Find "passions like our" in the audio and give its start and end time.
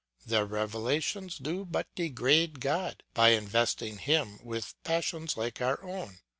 4.83-5.83